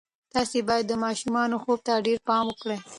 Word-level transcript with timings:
تاسې 0.33 0.57
باید 0.69 0.85
د 0.87 0.93
ماشومانو 1.05 1.55
خوب 1.63 1.79
ته 1.87 1.93
ډېر 2.05 2.19
پام 2.27 2.45
وکړئ. 2.49 2.77